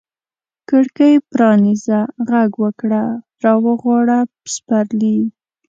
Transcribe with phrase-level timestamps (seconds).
[0.69, 1.99] کړکۍ پرانیزه،
[2.29, 3.03] ږغ وکړه
[3.43, 4.17] را وغواړه
[4.53, 5.17] سپرلي